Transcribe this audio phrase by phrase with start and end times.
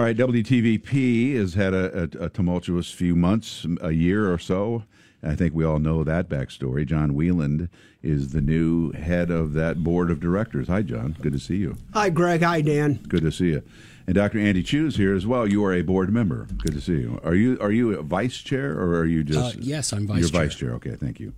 [0.00, 4.84] All right, WTVP has had a, a, a, tumultuous few months, a year or so.
[5.22, 6.86] I think we all know that backstory.
[6.86, 7.68] John Wieland
[8.02, 10.68] is the new head of that board of directors.
[10.68, 11.18] Hi, John.
[11.20, 11.76] Good to see you.
[11.92, 12.40] Hi, Greg.
[12.40, 13.00] Hi, Dan.
[13.08, 13.62] Good to see you.
[14.06, 14.38] And Dr.
[14.38, 15.46] Andy Chiou is here as well.
[15.46, 16.46] You are a board member.
[16.56, 17.20] Good to see you.
[17.22, 19.56] Are you are you a vice chair or are you just?
[19.56, 20.20] Uh, yes, I'm vice.
[20.20, 20.40] You're chair.
[20.40, 20.70] vice chair.
[20.76, 21.34] Okay, thank you.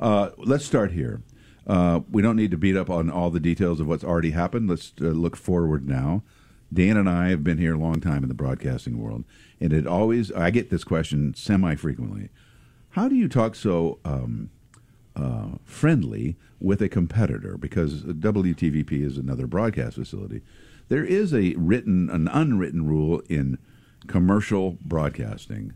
[0.00, 1.20] Uh, let's start here.
[1.66, 4.70] Uh, we don't need to beat up on all the details of what's already happened.
[4.70, 6.22] Let's uh, look forward now.
[6.72, 9.24] Dan and I have been here a long time in the broadcasting world,
[9.60, 12.28] and it always I get this question semi frequently.
[12.90, 14.50] How do you talk so um,
[15.16, 17.56] uh, friendly with a competitor?
[17.56, 20.42] Because WTVP is another broadcast facility.
[20.88, 23.58] There is a written, an unwritten rule in
[24.06, 25.74] commercial broadcasting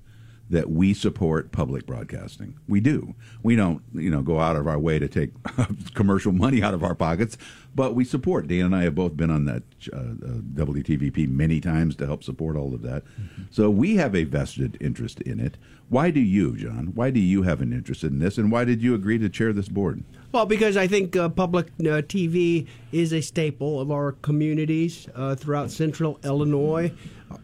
[0.53, 2.55] that we support public broadcasting.
[2.69, 3.15] We do.
[3.43, 5.31] We don't, you know, go out of our way to take
[5.95, 7.39] commercial money out of our pockets,
[7.75, 8.49] but we support.
[8.49, 12.23] Dan and I have both been on that uh, uh, WTVP many times to help
[12.23, 13.03] support all of that.
[13.05, 13.45] Mm-hmm.
[13.51, 15.57] So we have a vested interest in it.
[15.89, 16.93] Why do you, John?
[16.95, 19.55] Why do you have an interest in this, and why did you agree to chair
[19.55, 20.05] this board?
[20.33, 25.35] Well, because I think uh, public uh, TV is a staple of our communities uh,
[25.35, 26.93] throughout central Illinois.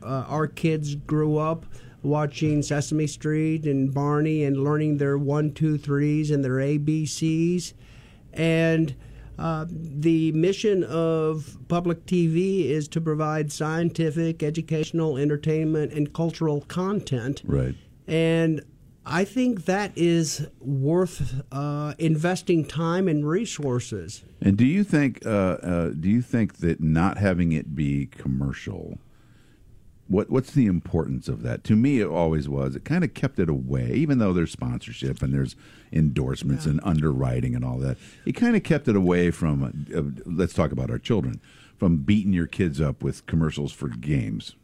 [0.02, 1.64] Uh, our kids grew up
[2.02, 7.72] watching Sesame Street and Barney and learning their one, two, threes and their ABCs.
[8.32, 8.94] And
[9.38, 17.42] uh, the mission of public TV is to provide scientific, educational, entertainment, and cultural content.
[17.44, 17.74] Right.
[18.06, 18.62] And
[19.06, 24.24] I think that is worth uh, investing time and resources.
[24.40, 25.24] And do you think?
[25.24, 28.98] Uh, uh do you think that not having it be commercial?
[30.08, 31.64] What what's the importance of that?
[31.64, 32.74] To me, it always was.
[32.74, 35.54] It kind of kept it away, even though there's sponsorship and there's
[35.92, 36.72] endorsements yeah.
[36.72, 37.98] and underwriting and all that.
[38.24, 39.86] It kind of kept it away from.
[39.94, 41.40] Uh, let's talk about our children,
[41.76, 44.56] from beating your kids up with commercials for games.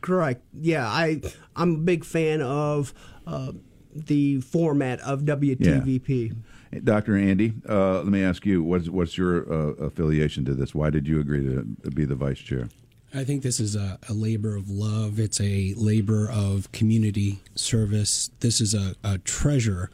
[0.00, 0.42] Correct.
[0.60, 1.22] Yeah, I
[1.54, 2.92] I'm a big fan of
[3.26, 3.52] uh,
[3.94, 6.28] the format of WTVP.
[6.72, 6.80] Yeah.
[6.82, 7.16] Dr.
[7.16, 10.74] Andy, uh, let me ask you, what's what's your uh, affiliation to this?
[10.74, 12.68] Why did you agree to be the vice chair?
[13.14, 15.18] I think this is a, a, labor of love.
[15.18, 18.30] It's a labor of community service.
[18.40, 19.90] This is a, a, treasure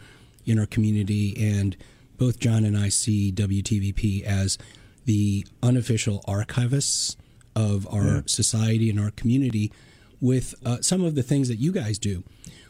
[0.46, 1.76] in our community, and
[2.16, 4.56] both John and I see WTVP as
[5.04, 7.16] the unofficial archivists
[7.56, 8.20] of our yeah.
[8.26, 9.72] society and our community
[10.20, 12.22] with uh, some of the things that you guys do,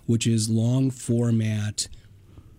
[0.07, 1.89] which is long format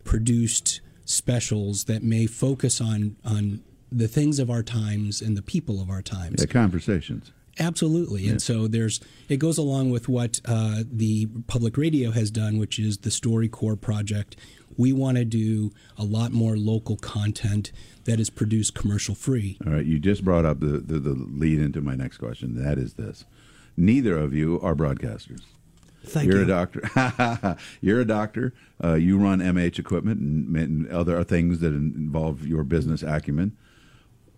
[0.03, 3.61] produced specials that may focus on on
[3.91, 6.41] the things of our times and the people of our times.
[6.41, 7.31] The conversations.
[7.59, 8.31] Absolutely, yeah.
[8.31, 12.79] and so there's it goes along with what uh, the public radio has done, which
[12.79, 14.35] is the StoryCorps project.
[14.77, 17.71] We want to do a lot more local content
[18.05, 19.57] that is produced commercial free.
[19.65, 22.63] All right, you just brought up the, the, the lead into my next question.
[22.63, 23.25] That is this:
[23.75, 25.41] neither of you are broadcasters.
[26.05, 26.43] Thank You're you.
[26.43, 27.57] a doctor.
[27.81, 28.53] You're a doctor.
[28.81, 33.57] Uh, you run MH equipment and, and, other things that involve your business acumen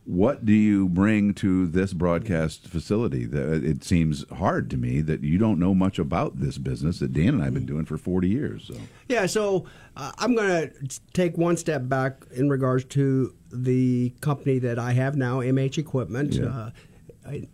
[0.06, 3.30] what do you bring to this broadcast facility?
[3.32, 7.30] It seems hard to me that you don't know much about this business that Dan
[7.30, 8.66] and I have been doing for 40 years.
[8.68, 8.76] So.
[9.08, 14.58] Yeah, so uh, I'm going to take one step back in regards to the company
[14.60, 16.34] that I have now, MH Equipment.
[16.34, 16.46] Yeah.
[16.46, 16.72] Uh,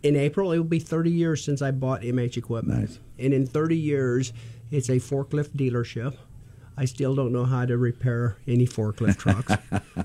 [0.02, 2.80] in April, it will be 30 years since I bought MH Equipment.
[2.80, 2.98] Nice.
[3.18, 4.32] And in 30 years,
[4.70, 6.16] it's a forklift dealership.
[6.78, 9.52] I still don't know how to repair any forklift trucks.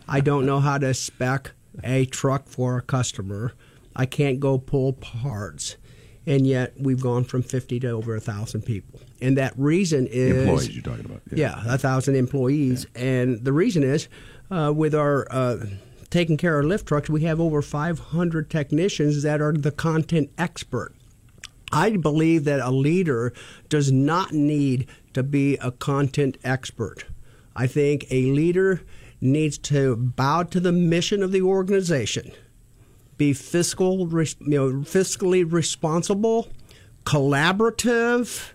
[0.09, 1.51] I don't know how to spec
[1.83, 3.53] a truck for a customer.
[3.95, 5.77] I can't go pull parts.
[6.25, 9.01] And yet we've gone from 50 to over a 1,000 people.
[9.21, 10.37] And that reason is.
[10.37, 11.21] Employees you're talking about.
[11.31, 12.85] Yeah, a 1,000 employees.
[12.95, 13.01] Yeah.
[13.01, 14.07] And the reason is
[14.49, 15.27] uh, with our.
[15.29, 15.65] Uh,
[16.13, 20.93] taking care of lift trucks, we have over 500 technicians that are the content expert.
[21.71, 23.33] I believe that a leader
[23.67, 27.05] does not need to be a content expert.
[27.55, 28.81] I think a leader
[29.23, 32.31] needs to bow to the mission of the organization,
[33.17, 36.49] be fiscal, you know, fiscally responsible,
[37.05, 38.51] collaborative,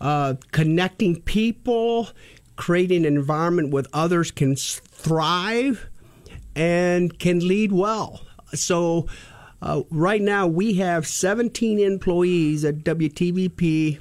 [0.00, 2.08] uh, connecting people,
[2.56, 5.88] creating an environment where others can thrive
[6.54, 8.20] and can lead well.
[8.52, 9.06] So,
[9.62, 14.00] uh, right now we have 17 employees at WTVP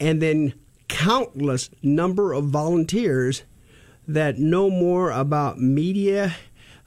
[0.00, 0.54] and then
[0.88, 3.42] countless number of volunteers
[4.12, 6.34] that know more about media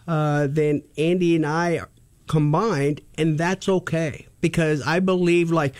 [0.07, 1.81] uh, than Andy and I
[2.27, 5.75] combined, and that's okay because I believe like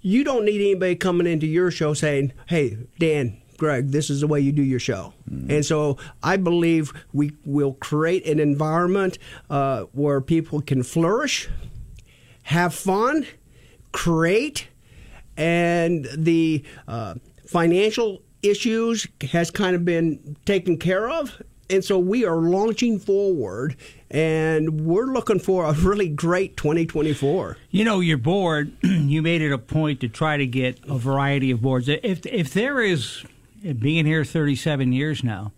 [0.00, 4.26] you don't need anybody coming into your show saying, "Hey, Dan." Greg, this is the
[4.26, 5.14] way you do your show.
[5.30, 5.48] Mm-hmm.
[5.52, 9.18] And so I believe we will create an environment
[9.50, 11.48] uh, where people can flourish,
[12.42, 13.24] have fun,
[13.92, 14.66] create,
[15.36, 17.14] and the uh,
[17.46, 21.42] financial issues has kind of been taken care of.
[21.70, 23.76] And so we are launching forward,
[24.10, 27.56] and we're looking for a really great 2024.
[27.70, 31.50] You know, your board, you made it a point to try to get a variety
[31.50, 31.88] of boards.
[31.88, 33.24] If if there is,
[33.78, 35.52] being here 37 years now,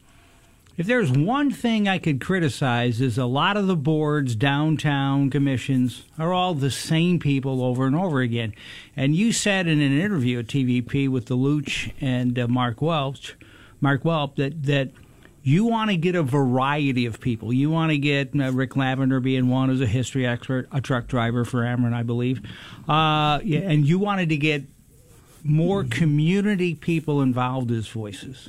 [0.76, 6.04] if there's one thing I could criticize is a lot of the boards, downtown commissions
[6.18, 8.54] are all the same people over and over again.
[8.96, 13.36] And you said in an interview at TVP with the DeLuch and uh, Mark Welch,
[13.80, 14.90] Mark Welp, that that
[15.42, 17.52] you want to get a variety of people.
[17.52, 21.06] You want to get uh, Rick Lavender being one as a history expert, a truck
[21.06, 22.40] driver for Ameren, I believe,
[22.88, 24.64] uh, yeah, and you wanted to get
[25.44, 28.48] more community people involved as voices.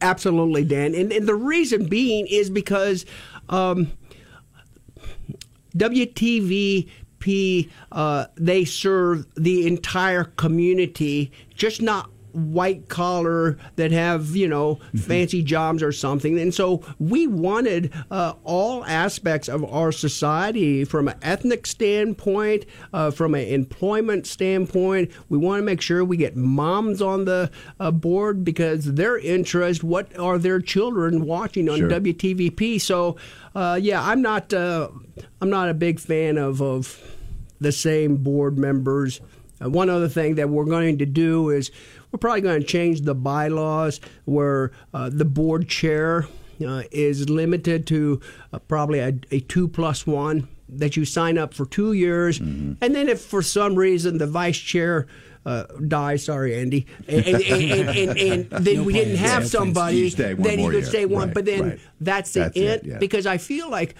[0.00, 0.94] Absolutely, Dan.
[0.94, 3.04] And, and the reason being is because
[3.48, 3.90] um,
[5.76, 14.76] WTVP, uh, they serve the entire community, just not white collar that have you know
[14.76, 14.98] mm-hmm.
[14.98, 21.08] fancy jobs or something and so we wanted uh, all aspects of our society from
[21.08, 26.36] an ethnic standpoint uh, from an employment standpoint we want to make sure we get
[26.36, 31.88] moms on the uh, board because their interest what are their children watching on sure.
[31.88, 33.16] WTVP so
[33.54, 34.88] uh, yeah I'm not uh,
[35.40, 37.02] I'm not a big fan of of
[37.60, 39.20] the same board members
[39.62, 41.70] uh, one other thing that we're going to do is
[42.10, 46.26] we're probably going to change the bylaws where uh, the board chair
[46.66, 48.20] uh, is limited to
[48.52, 52.72] uh, probably a, a, two plus one that you sign up for two years, mm-hmm.
[52.82, 55.06] and then if for some reason the vice chair
[55.46, 60.58] uh, dies, sorry, Andy, and, and, and, and then no we didn't have somebody, then
[60.58, 61.80] you could stay one, right, but then right.
[62.00, 62.98] that's, that's it, it yeah.
[62.98, 63.94] because I feel like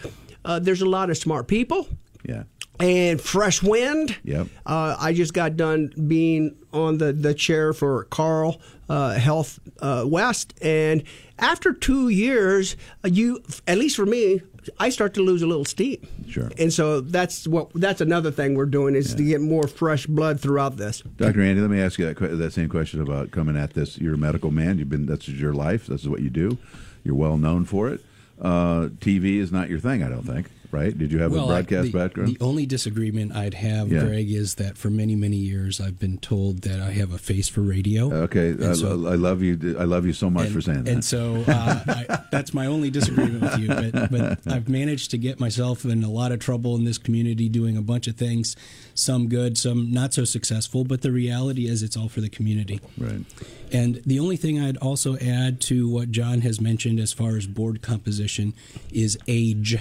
[0.45, 1.87] uh, there's a lot of smart people.
[2.25, 2.43] Yeah
[2.81, 4.17] and fresh wind.
[4.25, 4.49] Yep.
[4.67, 10.05] Uh, I just got done being on the, the chair for Carle uh, Health uh,
[10.07, 11.03] West, and
[11.39, 14.41] after two years, uh, you at least for me,
[14.79, 16.07] I start to lose a little steam.
[16.29, 16.51] Sure.
[16.59, 19.17] And so that's what that's another thing we're doing is yeah.
[19.17, 21.01] to get more fresh blood throughout this.
[21.17, 21.43] Dr.
[21.43, 23.99] Andy, let me ask you that that same question about coming at this.
[23.99, 24.79] You're a medical man.
[24.79, 25.87] You've been that's your life.
[25.87, 26.59] This is what you do.
[27.05, 28.01] You're well known for it.
[28.41, 30.97] Uh, TV is not your thing, I don't think right?
[30.97, 32.37] Did you have well, a broadcast I, the, background?
[32.37, 34.05] The only disagreement I'd have, yeah.
[34.05, 37.49] Greg, is that for many, many years I've been told that I have a face
[37.49, 38.13] for radio.
[38.25, 39.77] Okay, I, so, I, love you.
[39.79, 40.93] I love you so much and, for saying that.
[40.93, 43.69] And so uh, I, that's my only disagreement with you.
[43.69, 47.49] But, but I've managed to get myself in a lot of trouble in this community
[47.49, 48.57] doing a bunch of things,
[48.95, 50.85] some good, some not so successful.
[50.85, 52.81] But the reality is, it's all for the community.
[52.97, 53.25] Right.
[53.73, 57.47] And the only thing I'd also add to what John has mentioned as far as
[57.47, 58.55] board composition
[58.93, 59.79] is age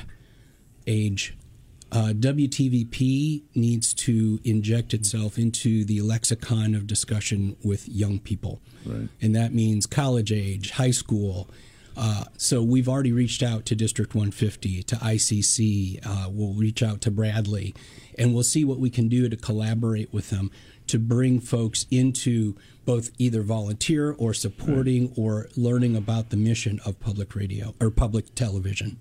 [0.87, 1.37] age.
[1.91, 8.59] Uh, WTVP needs to inject itself into the lexicon of discussion with young people.
[8.85, 9.07] Right.
[9.21, 11.49] And that means college age, high school.
[11.95, 16.05] Uh, so we've already reached out to District 150, to ICC.
[16.05, 17.73] Uh, we'll reach out to Bradley,
[18.17, 20.51] and we'll see what we can do to collaborate with them
[20.87, 22.55] to bring folks into
[22.85, 25.17] both either volunteer or supporting right.
[25.17, 28.97] or learning about the mission of public radio or public television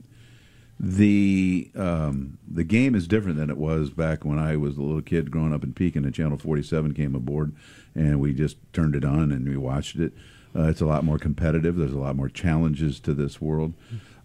[0.78, 5.00] the um, the game is different than it was back when I was a little
[5.00, 7.54] kid growing up in Pekin and Channel 47 came aboard
[7.94, 10.12] and we just turned it on and we watched it.
[10.54, 11.76] Uh, it's a lot more competitive.
[11.76, 13.74] There's a lot more challenges to this world.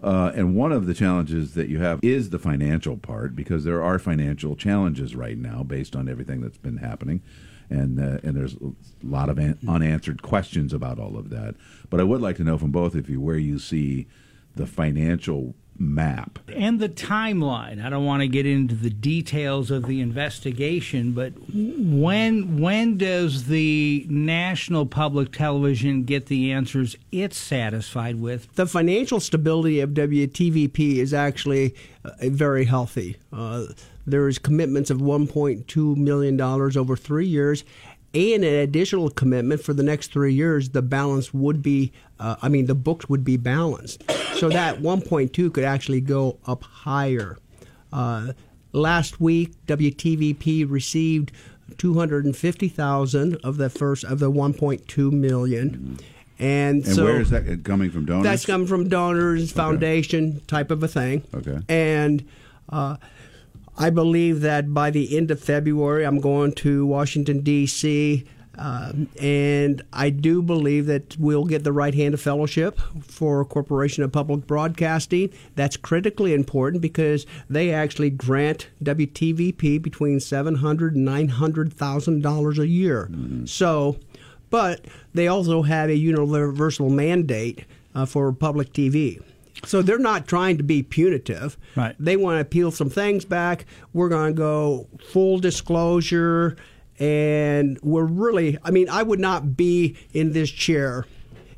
[0.03, 3.83] Uh, and one of the challenges that you have is the financial part because there
[3.83, 7.21] are financial challenges right now based on everything that's been happening.
[7.69, 8.73] And, uh, and there's a
[9.03, 11.55] lot of an- unanswered questions about all of that.
[11.89, 14.07] But I would like to know from both of you where you see
[14.55, 16.39] the financial map.
[16.55, 17.83] And the timeline.
[17.83, 23.45] I don't want to get into the details of the investigation, but when when does
[23.45, 28.53] the national public television get the answers it's satisfied with?
[28.55, 33.17] The financial stability of WTVP is actually uh, very healthy.
[33.33, 33.65] Uh,
[34.05, 37.63] there is commitments of 1.2 million dollars over 3 years
[38.13, 42.49] and an additional commitment for the next three years, the balance would be, uh, I
[42.49, 44.03] mean, the books would be balanced.
[44.35, 47.37] So that 1.2 could actually go up higher.
[47.93, 48.33] Uh,
[48.73, 51.31] last week, WTVP received
[51.77, 55.97] 250,000 of the first of the 1.2 million.
[56.37, 58.05] And, and so where is that coming from?
[58.05, 58.23] Donors.
[58.23, 60.45] That's coming from donors, foundation okay.
[60.47, 61.23] type of a thing.
[61.33, 61.59] Okay.
[61.69, 62.27] And
[62.69, 62.97] uh,
[63.81, 68.23] I believe that by the end of February, I'm going to Washington, D.C.
[68.55, 74.03] Um, and I do believe that we'll get the right hand of fellowship for Corporation
[74.03, 75.31] of Public Broadcasting.
[75.55, 82.21] That's critically important because they actually grant WTVP between seven hundred and nine hundred thousand
[82.21, 83.09] dollars a year.
[83.47, 83.97] So,
[84.51, 84.85] but
[85.15, 89.23] they also have a universal mandate uh, for public TV.
[89.65, 91.57] So they're not trying to be punitive.
[91.75, 91.95] Right.
[91.99, 93.65] They want to peel some things back.
[93.93, 96.57] We're going to go full disclosure.
[96.99, 101.05] And we're really, I mean, I would not be in this chair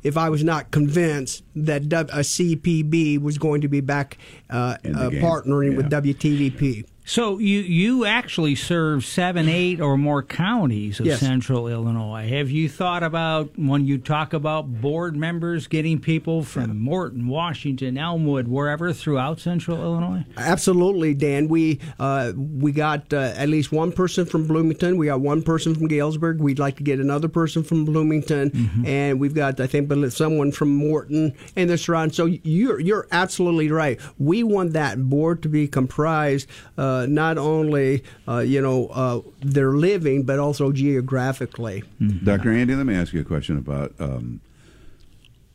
[0.02, 4.18] if I was not convinced that a CPB was going to be back
[4.50, 5.22] uh, uh, game.
[5.22, 6.00] partnering with Yeah.
[6.00, 6.84] WTVP.
[7.06, 11.20] So you you actually serve seven, eight, or more counties of Yes.
[11.20, 12.26] Central Illinois.
[12.28, 17.98] Have you thought about when you talk about board members getting people from Morton, Washington,
[17.98, 20.24] Elmwood, wherever throughout Central Illinois?
[20.38, 21.48] Absolutely, Dan.
[21.48, 24.96] We uh, we got uh, at least one person from Bloomington.
[24.96, 26.40] We got one person from Galesburg.
[26.40, 30.74] We'd like to get another person from Bloomington, and we've got I think someone from
[30.74, 32.14] Morton and the surround.
[32.14, 34.00] So you're you're absolutely right.
[34.18, 39.72] We want that board to be comprised uh, not only uh, you know uh, their
[39.72, 41.82] living but also geographically.
[42.22, 42.52] Dr.
[42.52, 44.40] Andy, let me ask you a question about um,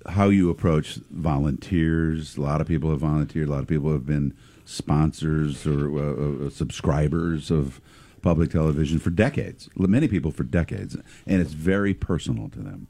[0.07, 2.37] how you approach volunteers.
[2.37, 3.47] A lot of people have volunteered.
[3.47, 7.81] A lot of people have been sponsors or uh, uh, subscribers of
[8.21, 9.69] public television for decades.
[9.75, 12.87] Many people for decades, and it's very personal to them.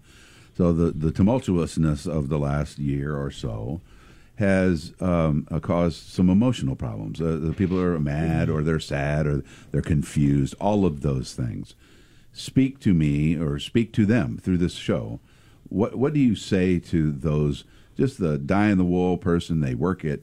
[0.57, 3.81] So the the tumultuousness of the last year or so
[4.39, 7.19] has um, uh, caused some emotional problems.
[7.19, 10.55] Uh, the people are mad, or they're sad, or they're confused.
[10.61, 11.75] All of those things
[12.31, 15.19] speak to me or speak to them through this show.
[15.67, 17.65] What what do you say to those
[17.97, 19.59] just the die in the wool person?
[19.59, 20.21] They work at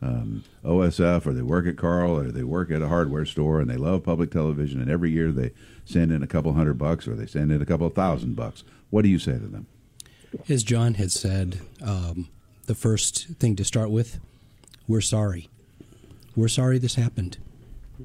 [0.00, 3.68] um, OSF or they work at Carle or they work at a hardware store and
[3.68, 5.50] they love public television and every year they
[5.84, 8.62] send in a couple hundred bucks or they send in a couple thousand bucks.
[8.90, 9.66] What do you say to them?
[10.48, 12.28] As John had said, um,
[12.66, 14.20] the first thing to start with,
[14.88, 15.48] we're sorry.
[16.34, 17.38] We're sorry this happened.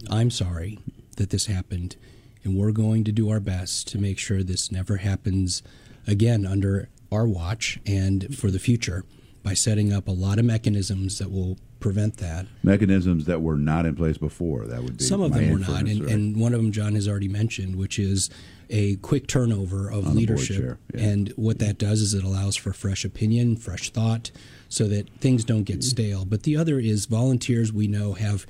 [0.09, 0.79] I'm sorry
[1.17, 1.95] that this happened,
[2.43, 5.61] and we're going to do our best to make sure this never happens
[6.07, 9.03] again under our watch and for the future
[9.43, 12.45] by setting up a lot of mechanisms that will prevent that.
[12.63, 14.65] Mechanisms that were not in place before.
[14.67, 17.07] That would be Some of them were not, and, and one of them John has
[17.09, 18.29] already mentioned, which is
[18.69, 20.77] a quick turnover of On leadership.
[20.93, 21.01] yeah.
[21.01, 24.31] And what that does is it allows for fresh opinion, fresh thought,
[24.69, 26.23] so that things don't get stale.
[26.23, 28.45] But the other is volunteers we know have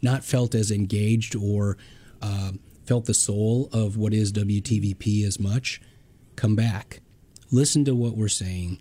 [0.00, 1.76] not felt as engaged or
[2.22, 2.52] uh,
[2.86, 5.80] felt the soul of what is WTVP as much.
[6.36, 7.00] Come back,
[7.50, 8.78] listen to what we're saying,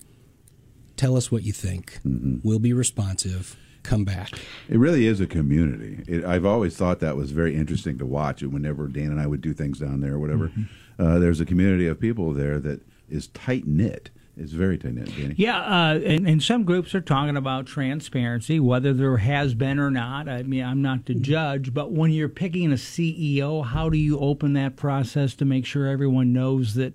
[0.97, 1.99] tell us what you think.
[2.05, 2.37] Mm-hmm.
[2.43, 3.55] We'll be responsive.
[3.83, 4.31] Come back.
[4.69, 6.03] It really is a community.
[6.07, 8.41] It, I've always thought that was very interesting to watch.
[8.41, 10.51] And whenever Dan and I would do things down there or whatever,
[10.97, 14.09] uh, there's a community of people there that is tight knit.
[14.35, 15.35] It's very tight knit, Danny.
[15.37, 19.91] Yeah, uh, and, and some groups are talking about transparency, whether there has been or
[19.91, 20.27] not.
[20.27, 24.17] I mean, I'm not the judge, but when you're picking a CEO, how do you
[24.17, 26.93] open that process to make sure everyone knows that,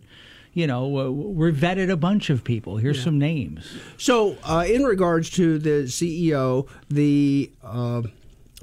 [0.53, 2.77] you know, uh, we vetted a bunch of people.
[2.77, 3.77] Here's some names.
[3.97, 8.03] So, uh, in regards to the CEO, the uh,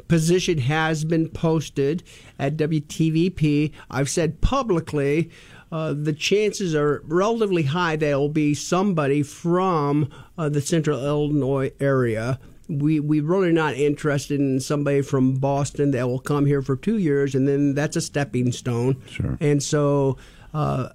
[0.08, 2.04] position has been posted
[2.38, 3.72] at WTVP.
[3.90, 5.32] I've said publicly
[5.72, 11.72] uh, the chances are relatively high that it'll be somebody from uh, the central Illinois
[11.80, 12.40] area.
[12.68, 16.98] We, we're really not interested in somebody from Boston that will come here for two
[16.98, 19.02] years and then that's a stepping stone.
[19.08, 19.38] Sure.
[19.40, 20.18] And so,
[20.54, 20.90] uh,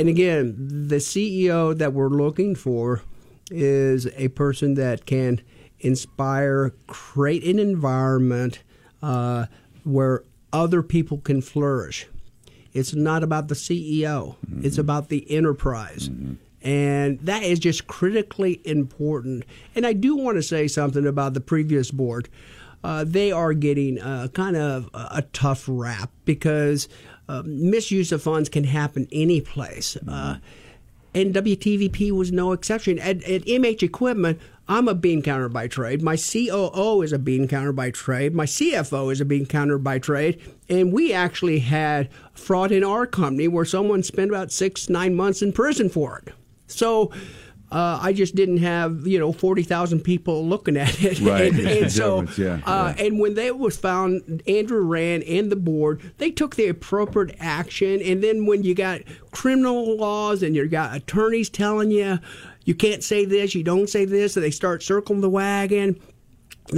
[0.00, 3.02] and again, the CEO that we're looking for
[3.50, 5.42] is a person that can
[5.80, 8.62] inspire, create an environment
[9.02, 9.46] uh,
[9.84, 12.06] where other people can flourish.
[12.72, 16.08] It's not about the CEO, it's about the enterprise.
[16.62, 19.44] And that is just critically important.
[19.74, 22.28] And I do want to say something about the previous board.
[22.82, 26.88] Uh, they are getting uh, kind of a, a tough rap because
[27.30, 29.96] uh, misuse of funds can happen any place.
[30.08, 30.38] Uh,
[31.14, 32.98] and WTVP was no exception.
[32.98, 36.02] At, at MH Equipment, I'm a bean counter by trade.
[36.02, 38.34] My COO is a bean counter by trade.
[38.34, 40.40] My CFO is a bean counter by trade.
[40.68, 45.40] And we actually had fraud in our company where someone spent about six, nine months
[45.40, 46.34] in prison for it.
[46.66, 47.12] So
[47.70, 51.52] uh, I just didn't have you know forty thousand people looking at it, Right.
[51.52, 53.04] and, and so yeah, uh, yeah.
[53.04, 58.00] and when they was found, Andrew Rand and the board, they took the appropriate action.
[58.02, 59.00] And then when you got
[59.30, 62.18] criminal laws and you got attorneys telling you
[62.64, 65.98] you can't say this, you don't say this, and they start circling the wagon.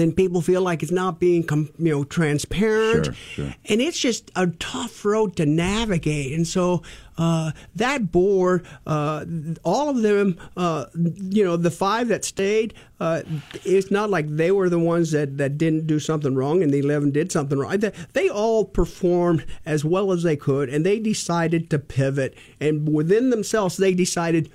[0.01, 3.07] Then people feel like it's not being com- you know transparent.
[3.07, 3.55] Sure, sure.
[3.69, 6.33] and it's just a tough road to navigate.
[6.33, 6.83] And so
[7.19, 9.25] uh, that board uh,
[9.65, 13.23] all of them uh, you know the five that stayed uh,
[13.65, 16.79] it's not like they were the ones that, that didn't do something wrong and the
[16.79, 17.77] 11 did something wrong.
[17.79, 22.35] They, they all performed as well as they could and they decided to pivot.
[22.61, 24.51] And within themselves they decided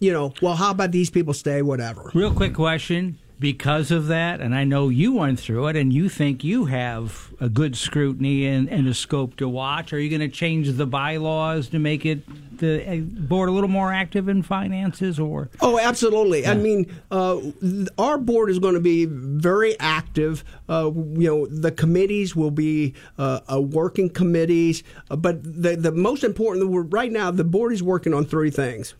[0.00, 2.10] you know well how about these people stay whatever.
[2.14, 3.18] Real quick question.
[3.40, 7.32] Because of that, and I know you went through it, and you think you have
[7.40, 9.92] a good scrutiny and, and a scope to watch.
[9.92, 12.22] Are you going to change the bylaws to make it
[12.58, 16.46] the uh, board a little more active in finances, or Oh, absolutely.
[16.46, 20.42] I mean, uh, th- our board is going to be very active.
[20.68, 25.92] Uh, you know, the committees will be uh, uh, working committees, uh, but the the
[25.92, 28.94] most important right now, the board is working on three things.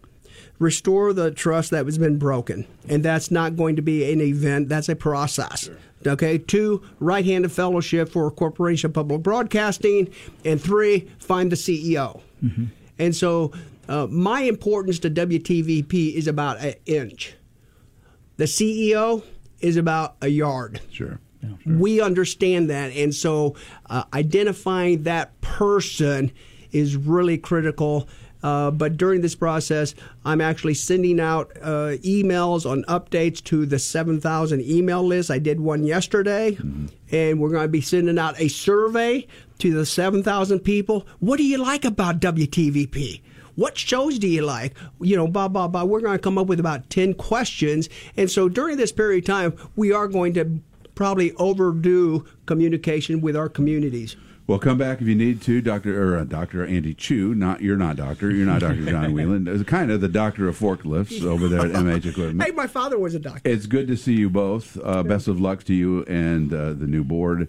[0.58, 4.68] Restore the trust that has been broken, and that's not going to be an event.
[4.68, 5.70] That's a process.
[6.06, 6.38] Okay.
[6.38, 10.12] Two, right-handed fellowship for Corporation of Public Broadcasting,
[10.44, 12.20] and three, find the CEO.
[12.98, 13.52] And so,
[13.88, 17.34] uh, my importance to WTVP is about an inch.
[18.36, 19.22] The CEO
[19.60, 20.80] is about a yard.
[20.90, 21.20] Sure.
[21.64, 22.92] We understand that.
[22.92, 23.54] And so
[23.86, 26.32] uh, identifying that person
[26.72, 28.08] is really critical.
[28.42, 33.78] Uh, but during this process, I'm actually sending out uh, emails on updates to the
[33.78, 35.30] 7,000 email list.
[35.30, 36.57] I did one yesterday,
[37.11, 39.26] and we're going to be sending out a survey
[39.59, 41.07] to the 7,000 people.
[41.18, 43.23] What do you like about WTVP?
[43.57, 44.76] What shows do you like?
[45.00, 45.83] You know, blah, blah, blah.
[45.83, 47.88] We're going to come up with about 10 questions.
[48.16, 50.61] And so during this period of time, we are going to
[50.95, 54.14] probably overdo communication with our communities.
[54.48, 57.34] Well, come back if you need to, Doctor or uh, Doctor Andy Chiou.
[57.34, 58.30] Not you're not doctor.
[58.30, 59.46] You're not Doctor John Wieland.
[59.46, 62.42] It's kind of the doctor of forklifts over there at MH Equipment.
[62.42, 63.42] Hey, my father was a doctor.
[63.44, 64.78] It's good to see you both.
[64.82, 67.46] Uh, best of luck to you and uh, the new board.